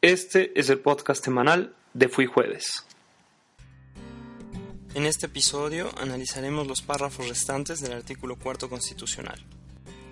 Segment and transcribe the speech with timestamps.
[0.00, 2.84] Este es el podcast semanal de Fui Jueves.
[4.94, 9.44] En este episodio analizaremos los párrafos restantes del artículo cuarto constitucional.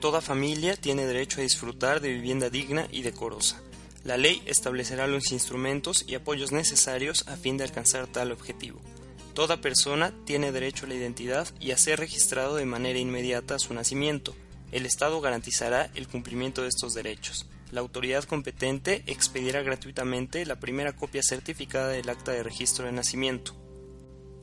[0.01, 3.63] Toda familia tiene derecho a disfrutar de vivienda digna y decorosa.
[4.03, 8.81] La ley establecerá los instrumentos y apoyos necesarios a fin de alcanzar tal objetivo.
[9.35, 13.61] Toda persona tiene derecho a la identidad y a ser registrado de manera inmediata a
[13.61, 14.35] su nacimiento.
[14.73, 17.47] El Estado garantizará el cumplimiento de estos derechos.
[17.73, 23.55] La autoridad competente expedirá gratuitamente la primera copia certificada del acta de registro de nacimiento.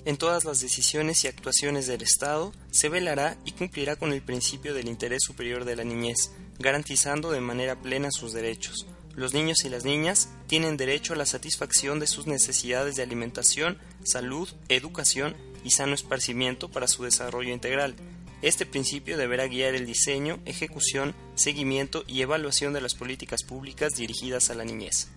[0.06, 4.74] En todas las decisiones y actuaciones del Estado se velará y cumplirá con el principio
[4.74, 8.86] del interés superior de la niñez, garantizando de manera plena sus derechos.
[9.16, 13.78] Los niños y las niñas tienen derecho a la satisfacción de sus necesidades de alimentación,
[14.04, 17.96] salud, educación y sano esparcimiento para su desarrollo integral.
[18.44, 24.50] Este principio deberá guiar el diseño, ejecución, seguimiento y evaluación de las políticas públicas dirigidas
[24.50, 25.08] a la niñez.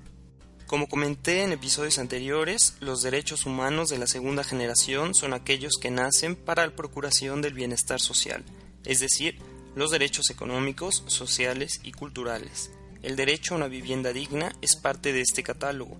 [0.68, 5.90] Como comenté en episodios anteriores, los derechos humanos de la segunda generación son aquellos que
[5.90, 8.44] nacen para la procuración del bienestar social,
[8.84, 9.40] es decir,
[9.74, 12.70] los derechos económicos, sociales y culturales.
[13.02, 15.96] El derecho a una vivienda digna es parte de este catálogo.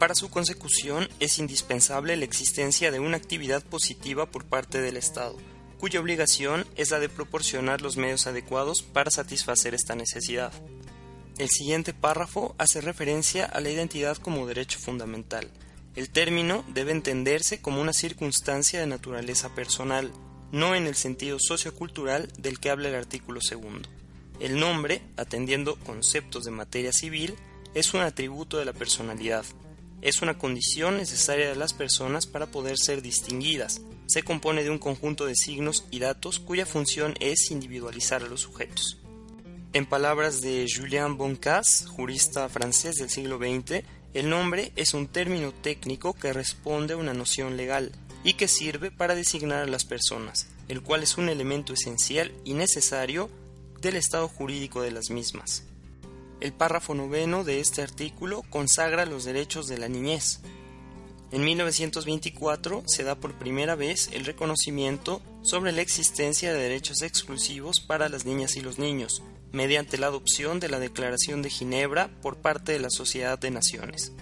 [0.00, 5.36] Para su consecución es indispensable la existencia de una actividad positiva por parte del Estado,
[5.78, 10.52] cuya obligación es la de proporcionar los medios adecuados para satisfacer esta necesidad.
[11.38, 15.48] El siguiente párrafo hace referencia a la identidad como derecho fundamental.
[15.94, 20.12] El término debe entenderse como una circunstancia de naturaleza personal,
[20.50, 23.88] no en el sentido sociocultural del que habla el artículo segundo.
[24.40, 27.34] El nombre, atendiendo conceptos de materia civil,
[27.74, 29.44] es un atributo de la personalidad.
[30.00, 33.80] Es una condición necesaria de las personas para poder ser distinguidas.
[34.06, 38.42] Se compone de un conjunto de signos y datos cuya función es individualizar a los
[38.42, 38.98] sujetos.
[39.72, 45.52] En palabras de Julien Boncas, jurista francés del siglo XX, el nombre es un término
[45.52, 47.92] técnico que responde a una noción legal
[48.24, 52.54] y que sirve para designar a las personas, el cual es un elemento esencial y
[52.54, 53.28] necesario
[53.80, 55.64] del estado jurídico de las mismas.
[56.40, 60.40] El párrafo noveno de este artículo consagra los derechos de la niñez.
[61.32, 67.80] En 1924 se da por primera vez el reconocimiento sobre la existencia de derechos exclusivos
[67.80, 69.22] para las niñas y los niños,
[69.52, 74.12] mediante la adopción de la Declaración de Ginebra por parte de la Sociedad de Naciones.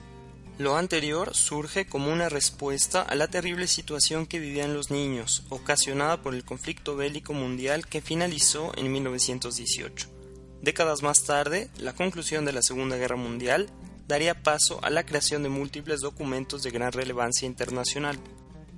[0.59, 6.23] Lo anterior surge como una respuesta a la terrible situación que vivían los niños, ocasionada
[6.23, 10.16] por el conflicto bélico mundial que finalizó en 1918.
[10.63, 13.69] Décadas más tarde, la conclusión de la Segunda Guerra Mundial
[14.09, 18.19] daría paso a la creación de múltiples documentos de gran relevancia internacional.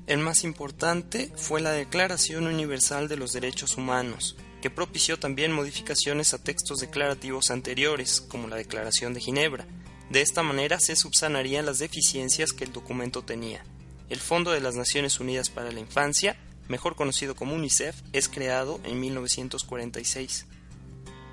[0.07, 6.35] El más importante fue la Declaración Universal de los Derechos Humanos, que propició también modificaciones
[6.35, 9.67] a textos declarativos anteriores, como la Declaración de Ginebra.
[10.11, 13.63] De esta manera se subsanarían las deficiencias que el documento tenía.
[14.09, 18.81] El Fondo de las Naciones Unidas para la Infancia, mejor conocido como UNICEF, es creado
[18.85, 20.47] en 1946.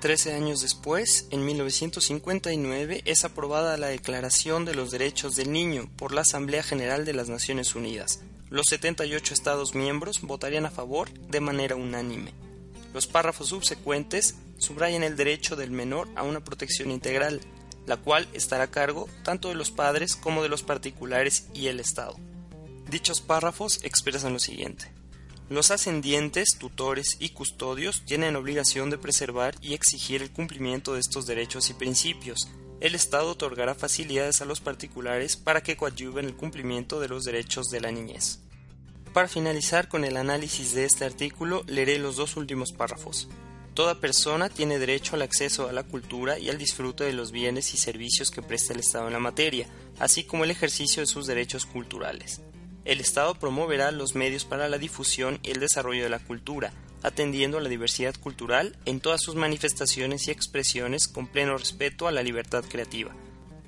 [0.00, 6.12] Trece años después, en 1959, es aprobada la Declaración de los Derechos del Niño por
[6.12, 8.20] la Asamblea General de las Naciones Unidas.
[8.50, 12.34] Los 78 Estados miembros votarían a favor de manera unánime.
[12.92, 17.40] Los párrafos subsecuentes subrayan el derecho del menor a una protección integral,
[17.86, 21.80] la cual estará a cargo tanto de los padres como de los particulares y el
[21.80, 22.16] Estado.
[22.90, 24.95] Dichos párrafos expresan lo siguiente.
[25.48, 31.24] Los ascendientes, tutores y custodios tienen obligación de preservar y exigir el cumplimiento de estos
[31.24, 32.48] derechos y principios.
[32.80, 37.68] El Estado otorgará facilidades a los particulares para que coadyuven el cumplimiento de los derechos
[37.68, 38.40] de la niñez.
[39.14, 43.28] Para finalizar con el análisis de este artículo, leeré los dos últimos párrafos.
[43.72, 47.72] Toda persona tiene derecho al acceso a la cultura y al disfrute de los bienes
[47.72, 49.68] y servicios que presta el Estado en la materia,
[50.00, 52.40] así como el ejercicio de sus derechos culturales.
[52.86, 57.58] El Estado promoverá los medios para la difusión y el desarrollo de la cultura, atendiendo
[57.58, 62.22] a la diversidad cultural en todas sus manifestaciones y expresiones con pleno respeto a la
[62.22, 63.12] libertad creativa.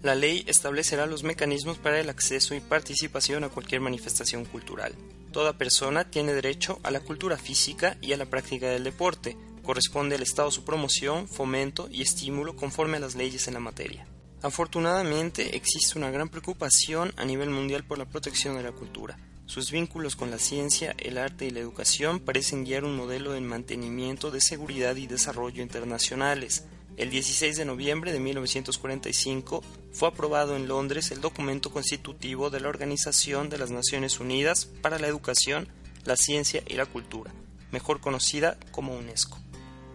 [0.05, 4.94] La ley establecerá los mecanismos para el acceso y participación a cualquier manifestación cultural.
[5.32, 9.37] Toda persona tiene derecho a la cultura física y a la práctica del deporte.
[9.64, 14.06] Corresponde al Estado su promoción, fomento y estímulo conforme a las leyes en la materia.
[14.40, 19.19] Afortunadamente existe una gran preocupación a nivel mundial por la protección de la cultura.
[19.46, 23.40] Sus vínculos con la ciencia, el arte y la educación parecen guiar un modelo de
[23.40, 26.67] mantenimiento de seguridad y desarrollo internacionales.
[26.96, 32.69] El 16 de noviembre de 1945 fue aprobado en Londres el documento constitutivo de la
[32.69, 35.67] Organización de las Naciones Unidas para la Educación,
[36.05, 37.32] la Ciencia y la Cultura,
[37.73, 39.38] mejor conocida como UNESCO.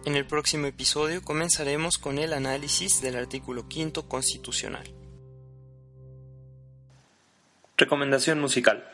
[0.06, 4.84] En el próximo episodio comenzaremos con el análisis del artículo quinto constitucional.
[7.78, 8.86] Recomendación musical.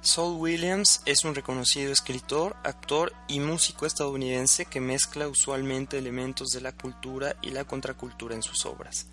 [0.00, 6.62] Saul Williams es un reconocido escritor, actor y músico estadounidense que mezcla usualmente elementos de
[6.62, 9.10] la cultura y la contracultura en sus obras.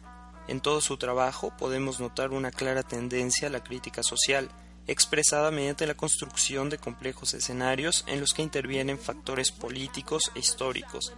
[0.47, 4.50] En todo su trabajo podemos notar una clara tendencia a la crítica social,
[4.87, 11.13] expresada mediante la construcción de complejos escenarios en los que intervienen factores políticos e históricos.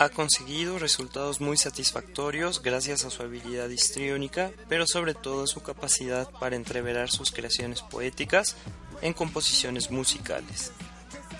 [0.00, 5.60] Ha conseguido resultados muy satisfactorios gracias a su habilidad histriónica, pero sobre todo a su
[5.60, 8.54] capacidad para entreverar sus creaciones poéticas
[9.02, 10.70] en composiciones musicales.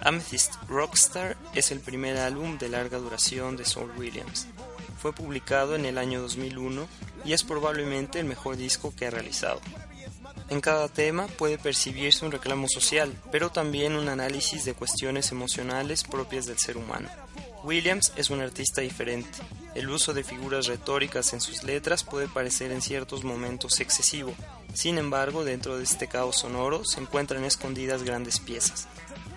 [0.03, 4.47] Amethyst Rockstar es el primer álbum de larga duración de Saul Williams.
[5.01, 6.89] Fue publicado en el año 2001
[7.25, 9.61] y es probablemente el mejor disco que ha realizado.
[10.51, 16.05] En cada tema puede percibirse un reclamo social, pero también un análisis de cuestiones emocionales
[16.05, 17.09] propias del ser humano.
[17.65, 19.39] Williams es un artista diferente.
[19.75, 24.35] El uso de figuras retóricas en sus letras puede parecer en ciertos momentos excesivo.
[24.73, 28.89] Sin embargo, dentro de este caos sonoro se encuentran escondidas grandes piezas.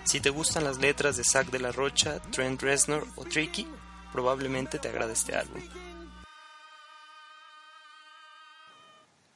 [0.05, 3.67] Si te gustan las letras de Zack de la Rocha, Trent Reznor o Tricky,
[4.13, 5.61] probablemente te agrade este álbum.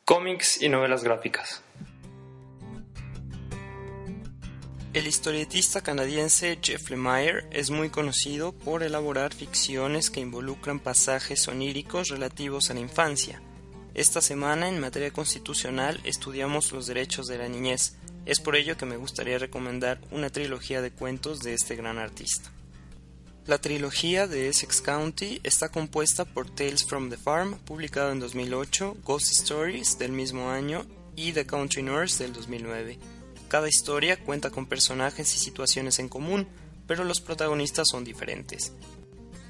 [0.07, 1.63] Cómics y novelas gráficas.
[4.94, 12.10] El historietista canadiense Jeff Lemire es muy conocido por elaborar ficciones que involucran pasajes oníricos
[12.10, 13.42] relativos a la infancia.
[13.96, 17.96] Esta semana en materia constitucional estudiamos los derechos de la niñez.
[18.28, 22.52] Es por ello que me gustaría recomendar una trilogía de cuentos de este gran artista.
[23.47, 28.97] La trilogía de Essex County está compuesta por Tales from the Farm, publicado en 2008,
[29.03, 30.83] Ghost Stories del mismo año
[31.15, 32.97] y The Country Nurse del 2009.
[33.47, 36.47] Cada historia cuenta con personajes y situaciones en común,
[36.88, 38.71] pero los protagonistas son diferentes.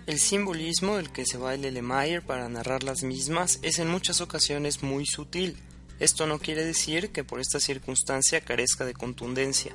[0.08, 4.84] El simbolismo del que se vale Lemire para narrar las mismas es en muchas ocasiones
[4.84, 5.56] muy sutil.
[6.02, 9.74] Esto no quiere decir que por esta circunstancia carezca de contundencia.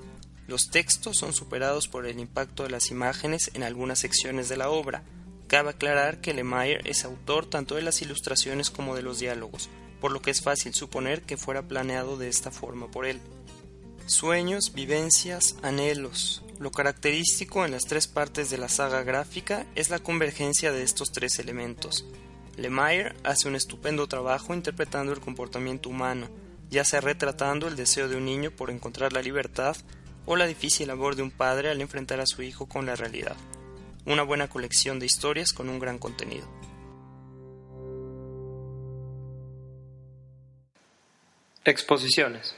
[0.50, 4.68] Los textos son superados por el impacto de las imágenes en algunas secciones de la
[4.68, 5.04] obra.
[5.46, 9.70] Cabe aclarar que Lemire es autor tanto de las ilustraciones como de los diálogos,
[10.00, 13.20] por lo que es fácil suponer que fuera planeado de esta forma por él.
[14.06, 16.42] Sueños, vivencias, anhelos.
[16.58, 21.12] Lo característico en las tres partes de la saga gráfica es la convergencia de estos
[21.12, 22.04] tres elementos.
[22.56, 26.28] Lemire hace un estupendo trabajo interpretando el comportamiento humano,
[26.70, 29.76] ya sea retratando el deseo de un niño por encontrar la libertad
[30.30, 33.36] o la difícil labor de un padre al enfrentar a su hijo con la realidad.
[34.06, 36.48] Una buena colección de historias con un gran contenido.
[41.64, 42.54] Exposiciones.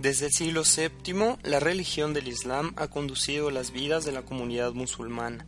[0.00, 4.72] Desde el siglo VII, la religión del Islam ha conducido las vidas de la comunidad
[4.72, 5.46] musulmana.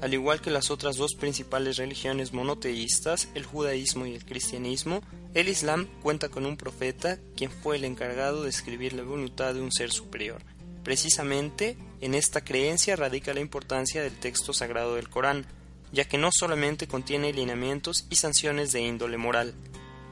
[0.00, 5.02] Al igual que las otras dos principales religiones monoteístas, el judaísmo y el cristianismo,
[5.34, 9.62] el Islam cuenta con un profeta quien fue el encargado de escribir la voluntad de
[9.62, 10.42] un ser superior.
[10.84, 15.46] Precisamente en esta creencia radica la importancia del texto sagrado del Corán,
[15.92, 19.54] ya que no solamente contiene lineamientos y sanciones de índole moral,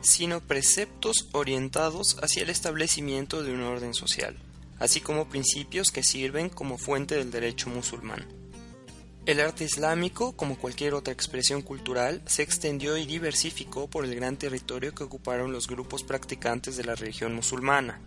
[0.01, 4.37] sino preceptos orientados hacia el establecimiento de un orden social,
[4.79, 8.40] así como principios que sirven como fuente del derecho musulmán.
[9.27, 14.37] El arte islámico, como cualquier otra expresión cultural, se extendió y diversificó por el gran
[14.37, 18.01] territorio que ocuparon los grupos practicantes de la religión musulmana.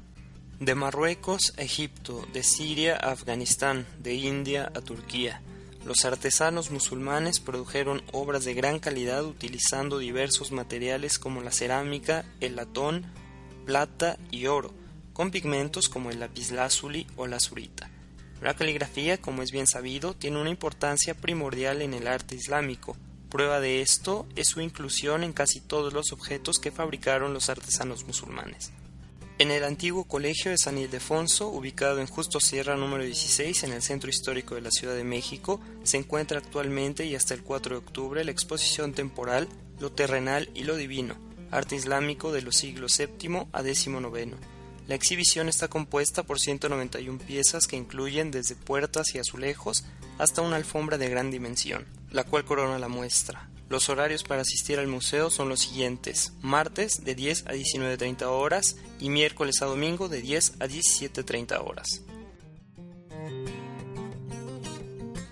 [0.59, 5.41] De Marruecos a Egipto, de Siria a Afganistán, de India a Turquía,
[5.85, 12.55] los artesanos musulmanes produjeron obras de gran calidad utilizando diversos materiales como la cerámica, el
[12.55, 13.05] latón,
[13.65, 14.73] plata y oro,
[15.11, 17.89] con pigmentos como el lapislázuli o la azurita.
[18.43, 22.97] La caligrafía, como es bien sabido, tiene una importancia primordial en el arte islámico.
[23.29, 28.03] Prueba de esto es su inclusión en casi todos los objetos que fabricaron los artesanos
[28.03, 28.73] musulmanes.
[29.39, 33.81] En el antiguo colegio de San Ildefonso, ubicado en Justo Sierra número 16 en el
[33.81, 37.79] centro histórico de la Ciudad de México, se encuentra actualmente y hasta el 4 de
[37.79, 39.47] octubre la exposición temporal
[39.79, 41.15] Lo terrenal y lo divino,
[41.49, 44.35] arte islámico de los siglos VII a XIX.
[44.87, 49.85] La exhibición está compuesta por 191 piezas que incluyen desde puertas y azulejos
[50.17, 53.49] hasta una alfombra de gran dimensión, la cual corona la muestra.
[53.69, 58.75] Los horarios para asistir al museo son los siguientes: martes de 10 a 19.30 horas
[58.99, 62.01] y miércoles a domingo de 10 a 17.30 horas.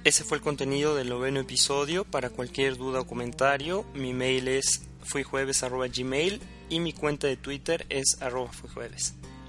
[0.03, 2.05] Ese fue el contenido del noveno episodio.
[2.05, 8.17] Para cualquier duda o comentario, mi mail es fuijueves.gmail y mi cuenta de Twitter es
[8.51, 9.13] fuijueves.